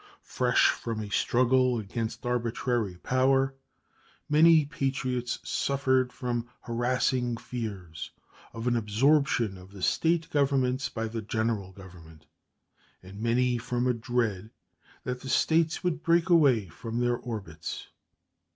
[0.23, 3.53] Fresh from a struggle against arbitrary power,
[4.27, 8.09] many patriots suffered from harassing fears
[8.51, 12.25] of an absorption of the State governments by the General Government,
[13.03, 14.49] and many from a dread
[15.03, 17.89] that the States would break away from their orbits.